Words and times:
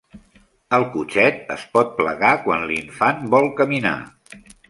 El 0.77 0.85
cotxet 0.95 1.51
es 1.57 1.65
pot 1.75 1.93
plegar 1.99 2.33
quan 2.47 2.65
l'infant 2.71 3.23
vol 3.35 3.51
caminar. 3.63 3.95